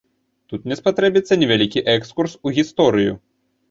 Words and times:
Тут 0.53 0.65
мне 0.69 0.77
спатрэбіцца 0.79 1.39
невялікі 1.43 1.87
экскурс 1.97 2.33
у 2.45 2.59
гісторыю. 2.61 3.13